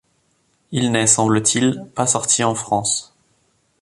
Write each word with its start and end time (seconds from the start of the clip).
Il 0.71 0.91
n'est, 0.91 1.05
semble-t-il, 1.05 1.85
pas 1.93 2.07
sorti 2.07 2.43
en 2.43 2.55
France. 2.55 3.13